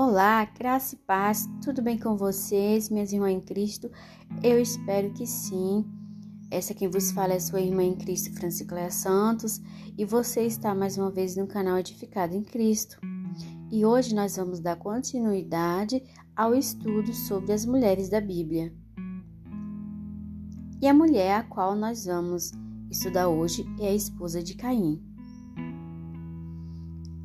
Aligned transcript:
Olá, 0.00 0.44
graça 0.44 0.94
e 0.94 0.98
paz, 0.98 1.48
tudo 1.60 1.82
bem 1.82 1.98
com 1.98 2.16
vocês, 2.16 2.88
minhas 2.88 3.12
irmãs 3.12 3.32
em 3.32 3.40
Cristo? 3.40 3.90
Eu 4.44 4.62
espero 4.62 5.12
que 5.12 5.26
sim. 5.26 5.84
Essa 6.52 6.72
quem 6.72 6.86
vos 6.86 7.10
fala 7.10 7.32
é 7.32 7.40
sua 7.40 7.60
irmã 7.60 7.82
em 7.82 7.96
Cristo, 7.96 8.32
Franciscléia 8.32 8.92
Santos, 8.92 9.60
e 9.98 10.04
você 10.04 10.42
está 10.42 10.72
mais 10.72 10.96
uma 10.96 11.10
vez 11.10 11.34
no 11.34 11.48
canal 11.48 11.76
Edificado 11.78 12.32
em 12.36 12.44
Cristo. 12.44 12.96
E 13.72 13.84
hoje 13.84 14.14
nós 14.14 14.36
vamos 14.36 14.60
dar 14.60 14.76
continuidade 14.76 16.00
ao 16.36 16.54
estudo 16.54 17.12
sobre 17.12 17.52
as 17.52 17.66
mulheres 17.66 18.08
da 18.08 18.20
Bíblia. 18.20 18.72
E 20.80 20.86
a 20.86 20.94
mulher 20.94 21.40
a 21.40 21.42
qual 21.42 21.74
nós 21.74 22.04
vamos 22.04 22.52
estudar 22.88 23.26
hoje 23.26 23.66
é 23.80 23.88
a 23.88 23.94
esposa 23.96 24.44
de 24.44 24.54
Caim. 24.54 25.07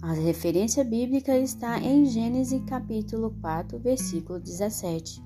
A 0.03 0.11
referência 0.11 0.83
bíblica 0.83 1.37
está 1.37 1.79
em 1.79 2.05
Gênesis 2.05 2.61
capítulo 2.67 3.33
4, 3.39 3.79
versículo 3.79 4.37
17. 4.37 5.23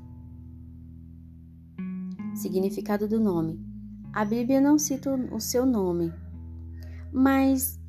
Significado 2.35 3.07
do 3.07 3.19
nome. 3.19 3.59
A 4.13 4.23
Bíblia 4.23 4.61
não 4.61 4.77
cita 4.77 5.09
o 5.31 5.39
seu 5.39 5.65
nome, 5.65 6.13
mas 7.11 7.79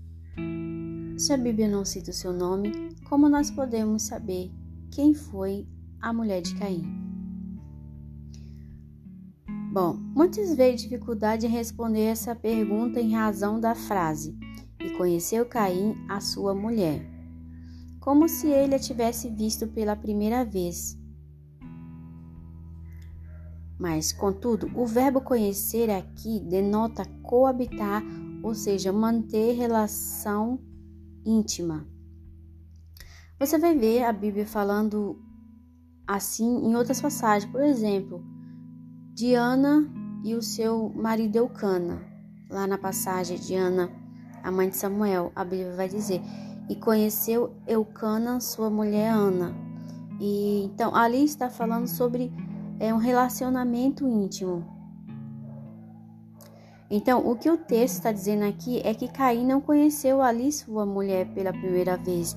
se 1.19 1.31
a 1.31 1.37
Bíblia 1.37 1.69
não 1.69 1.85
cita 1.85 2.11
o 2.11 2.15
seu 2.15 2.33
nome, 2.33 2.73
como 3.07 3.29
nós 3.29 3.51
podemos 3.51 4.05
saber 4.05 4.51
quem 4.91 5.13
foi 5.13 5.69
a 6.01 6.11
mulher 6.11 6.41
de 6.41 6.55
Caim? 6.55 6.85
Bom, 9.75 9.93
muitos 10.15 10.55
veem 10.55 10.75
dificuldade 10.75 11.45
em 11.45 11.51
responder 11.51 12.05
essa 12.05 12.35
pergunta 12.35 12.99
em 12.99 13.13
razão 13.13 13.61
da 13.61 13.75
frase 13.75 14.35
e 14.81 14.91
conheceu 14.91 15.45
Caim, 15.45 15.95
a 16.09 16.21
sua 16.21 16.55
mulher, 16.55 17.05
como 18.01 18.29
se 18.29 18.47
ele 18.49 18.75
a 18.75 18.79
tivesse 18.79 19.29
visto 19.29 19.67
pela 19.67 19.97
primeira 19.97 20.45
vez. 20.45 20.97
Mas, 23.79 24.13
contudo, 24.13 24.71
o 24.75 24.87
verbo 24.87 25.21
conhecer 25.21 25.91
aqui 25.91 26.41
denota 26.41 27.05
coabitar, 27.23 28.03
ou 28.43 28.55
seja, 28.55 28.93
manter 28.93 29.55
relação 29.55 30.59
íntima. 31.25 31.87
Você 33.39 33.59
vai 33.59 33.77
ver 33.77 34.05
a 34.05 34.13
Bíblia 34.13 34.47
falando 34.47 35.23
assim 36.07 36.67
em 36.67 36.75
outras 36.75 37.01
passagens, 37.01 37.51
por 37.51 37.63
exemplo, 37.63 38.25
Diana 39.15 39.89
e 40.25 40.35
o 40.35 40.43
seu 40.43 40.89
marido 40.91 41.37
Eucana, 41.37 42.03
lá 42.51 42.67
na 42.67 42.79
passagem 42.79 43.39
de 43.39 43.55
Ana 43.55 43.98
a 44.43 44.51
mãe 44.51 44.69
de 44.69 44.77
Samuel, 44.77 45.33
a 45.35 45.45
Bíblia 45.45 45.75
vai 45.75 45.89
dizer, 45.89 46.21
e 46.69 46.77
conheceu 46.77 47.55
Eucana, 47.67 48.41
sua 48.41 48.69
mulher 48.69 49.11
Ana. 49.11 49.55
E 50.21 50.65
então 50.65 50.95
ali 50.95 51.25
está 51.25 51.49
falando 51.49 51.87
sobre 51.87 52.33
é, 52.79 52.93
um 52.93 52.99
relacionamento 52.99 54.07
íntimo. 54.07 54.65
Então, 56.91 57.27
o 57.29 57.37
que 57.37 57.51
o 57.51 57.59
texto 57.59 57.97
está 57.97 58.13
dizendo 58.13 58.45
aqui 58.45 58.81
é 58.83 58.95
que 58.95 59.09
Caim 59.09 59.47
não 59.47 59.61
conheceu 59.61 60.23
ali 60.23 60.51
sua 60.51 60.87
mulher 60.87 61.27
pela 61.35 61.53
primeira 61.53 61.99
vez, 61.99 62.35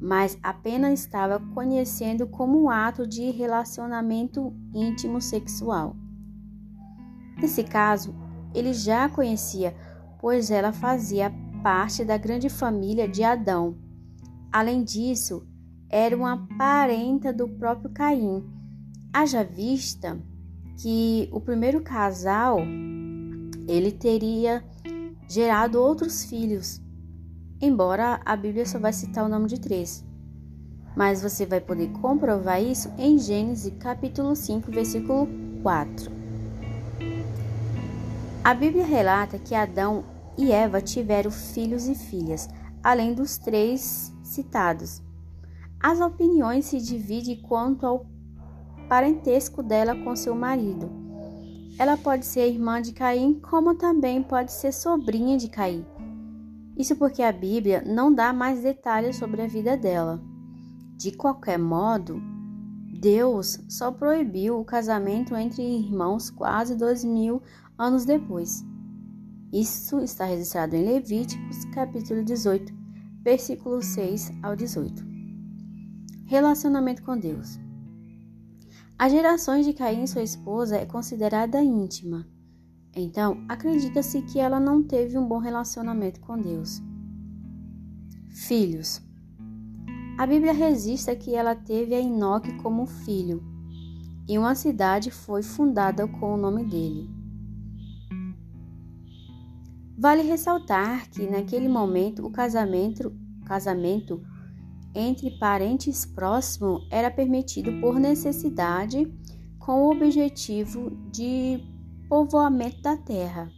mas 0.00 0.36
apenas 0.42 0.98
estava 0.98 1.38
conhecendo 1.54 2.26
como 2.26 2.60
um 2.60 2.68
ato 2.68 3.06
de 3.06 3.30
relacionamento 3.30 4.52
íntimo 4.74 5.20
sexual. 5.20 5.94
Nesse 7.40 7.62
caso, 7.62 8.12
ele 8.52 8.74
já 8.74 9.08
conhecia, 9.08 9.74
pois 10.22 10.52
ela 10.52 10.72
fazia 10.72 11.34
parte 11.64 12.04
da 12.04 12.16
grande 12.16 12.48
família 12.48 13.08
de 13.08 13.24
Adão. 13.24 13.76
Além 14.52 14.84
disso, 14.84 15.44
era 15.90 16.16
uma 16.16 16.46
parenta 16.56 17.32
do 17.32 17.48
próprio 17.48 17.90
Caim. 17.90 18.44
Haja 19.12 19.42
vista 19.42 20.18
que 20.80 21.28
o 21.32 21.40
primeiro 21.40 21.82
casal 21.82 22.60
ele 23.66 23.90
teria 23.90 24.64
gerado 25.28 25.80
outros 25.80 26.24
filhos, 26.24 26.80
embora 27.60 28.20
a 28.24 28.36
Bíblia 28.36 28.64
só 28.64 28.78
vai 28.78 28.92
citar 28.92 29.24
o 29.24 29.28
nome 29.28 29.48
de 29.48 29.58
três. 29.58 30.04
Mas 30.96 31.20
você 31.20 31.44
vai 31.44 31.60
poder 31.60 31.90
comprovar 32.00 32.62
isso 32.62 32.92
em 32.96 33.18
Gênesis 33.18 33.72
capítulo 33.80 34.36
5, 34.36 34.70
versículo 34.70 35.28
4. 35.62 36.12
A 38.44 38.54
Bíblia 38.54 38.84
relata 38.84 39.38
que 39.38 39.54
Adão 39.54 40.11
e 40.42 40.50
Eva 40.50 40.80
tiveram 40.80 41.30
filhos 41.30 41.86
e 41.86 41.94
filhas, 41.94 42.48
além 42.82 43.14
dos 43.14 43.38
três 43.38 44.12
citados. 44.24 45.00
As 45.80 46.00
opiniões 46.00 46.64
se 46.64 46.80
dividem 46.80 47.40
quanto 47.40 47.86
ao 47.86 48.06
parentesco 48.88 49.62
dela 49.62 49.94
com 49.94 50.16
seu 50.16 50.34
marido. 50.34 50.90
Ela 51.78 51.96
pode 51.96 52.26
ser 52.26 52.48
irmã 52.48 52.82
de 52.82 52.92
Caim, 52.92 53.40
como 53.40 53.76
também 53.76 54.20
pode 54.22 54.52
ser 54.52 54.72
sobrinha 54.72 55.38
de 55.38 55.48
Caim. 55.48 55.86
Isso 56.76 56.96
porque 56.96 57.22
a 57.22 57.32
Bíblia 57.32 57.82
não 57.86 58.12
dá 58.12 58.32
mais 58.32 58.62
detalhes 58.62 59.16
sobre 59.16 59.42
a 59.42 59.46
vida 59.46 59.76
dela. 59.76 60.20
De 60.96 61.12
qualquer 61.12 61.58
modo, 61.58 62.20
Deus 63.00 63.64
só 63.68 63.92
proibiu 63.92 64.58
o 64.58 64.64
casamento 64.64 65.36
entre 65.36 65.62
irmãos 65.62 66.30
quase 66.30 66.76
dois 66.76 67.04
mil 67.04 67.42
anos 67.78 68.04
depois. 68.04 68.71
Isso 69.52 70.00
está 70.00 70.24
registrado 70.24 70.74
em 70.74 70.82
Levíticos, 70.82 71.66
capítulo 71.74 72.24
18, 72.24 72.72
versículos 73.20 73.84
6 73.84 74.32
ao 74.42 74.56
18. 74.56 75.04
Relacionamento 76.24 77.02
com 77.02 77.18
Deus. 77.18 77.60
As 78.98 79.12
gerações 79.12 79.66
de 79.66 79.74
Caim 79.74 80.04
e 80.04 80.08
sua 80.08 80.22
esposa 80.22 80.78
é 80.78 80.86
considerada 80.86 81.62
íntima. 81.62 82.26
Então, 82.96 83.44
acredita-se 83.46 84.22
que 84.22 84.38
ela 84.38 84.58
não 84.58 84.82
teve 84.82 85.18
um 85.18 85.28
bom 85.28 85.38
relacionamento 85.38 86.18
com 86.20 86.40
Deus. 86.40 86.80
Filhos. 88.30 89.02
A 90.18 90.26
Bíblia 90.26 90.54
registra 90.54 91.14
que 91.14 91.34
ela 91.34 91.54
teve 91.54 91.94
a 91.94 92.00
Enoque 92.00 92.54
como 92.62 92.86
filho, 92.86 93.42
e 94.26 94.38
uma 94.38 94.54
cidade 94.54 95.10
foi 95.10 95.42
fundada 95.42 96.08
com 96.08 96.32
o 96.32 96.38
nome 96.38 96.64
dele. 96.64 97.21
Vale 100.02 100.22
ressaltar 100.22 101.08
que 101.10 101.30
naquele 101.30 101.68
momento 101.68 102.26
o 102.26 102.30
casamento, 102.32 103.16
casamento 103.46 104.20
entre 104.92 105.30
parentes 105.38 106.04
próximos 106.04 106.84
era 106.90 107.08
permitido 107.08 107.80
por 107.80 108.00
necessidade 108.00 109.06
com 109.60 109.84
o 109.84 109.92
objetivo 109.92 110.90
de 111.12 111.60
povoamento 112.08 112.82
da 112.82 112.96
terra. 112.96 113.48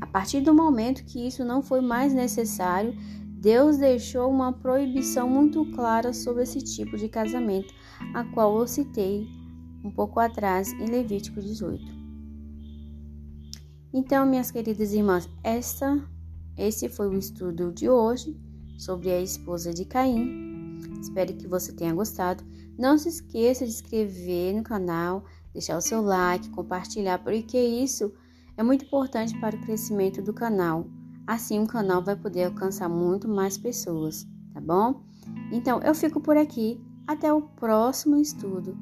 A 0.00 0.06
partir 0.06 0.40
do 0.40 0.54
momento 0.54 1.04
que 1.04 1.26
isso 1.26 1.44
não 1.44 1.60
foi 1.60 1.82
mais 1.82 2.14
necessário, 2.14 2.96
Deus 3.26 3.76
deixou 3.76 4.30
uma 4.30 4.54
proibição 4.54 5.28
muito 5.28 5.70
clara 5.72 6.14
sobre 6.14 6.44
esse 6.44 6.60
tipo 6.60 6.96
de 6.96 7.10
casamento, 7.10 7.74
a 8.14 8.24
qual 8.24 8.58
eu 8.58 8.66
citei 8.66 9.28
um 9.84 9.90
pouco 9.90 10.18
atrás 10.18 10.72
em 10.72 10.86
Levítico 10.86 11.42
18. 11.42 11.99
Então, 13.92 14.24
minhas 14.24 14.50
queridas 14.50 14.92
irmãs, 14.92 15.28
essa, 15.42 16.00
esse 16.56 16.88
foi 16.88 17.08
o 17.08 17.18
estudo 17.18 17.72
de 17.72 17.88
hoje 17.88 18.38
sobre 18.78 19.10
a 19.10 19.20
esposa 19.20 19.74
de 19.74 19.84
Caim. 19.84 20.78
Espero 21.00 21.34
que 21.34 21.48
você 21.48 21.72
tenha 21.72 21.92
gostado. 21.92 22.44
Não 22.78 22.96
se 22.96 23.08
esqueça 23.08 23.66
de 23.66 23.72
inscrever 23.72 24.54
no 24.54 24.62
canal, 24.62 25.24
deixar 25.52 25.76
o 25.76 25.80
seu 25.80 26.00
like, 26.00 26.48
compartilhar, 26.50 27.18
porque 27.18 27.58
isso 27.58 28.12
é 28.56 28.62
muito 28.62 28.84
importante 28.84 29.38
para 29.40 29.56
o 29.56 29.60
crescimento 29.60 30.22
do 30.22 30.32
canal. 30.32 30.86
Assim 31.26 31.62
o 31.62 31.66
canal 31.66 32.02
vai 32.02 32.16
poder 32.16 32.44
alcançar 32.44 32.88
muito 32.88 33.28
mais 33.28 33.58
pessoas, 33.58 34.26
tá 34.54 34.60
bom? 34.60 35.02
Então 35.52 35.80
eu 35.80 35.94
fico 35.94 36.20
por 36.20 36.36
aqui. 36.36 36.80
Até 37.06 37.32
o 37.32 37.42
próximo 37.42 38.16
estudo. 38.16 38.78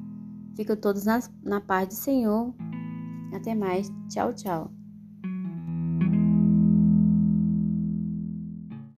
Fico 0.54 0.76
todos 0.76 1.04
na, 1.04 1.20
na 1.42 1.60
paz 1.62 1.88
do 1.88 1.94
Senhor. 1.94 2.54
Até 3.32 3.54
mais. 3.54 3.90
Tchau, 4.08 4.34
tchau. 4.34 4.77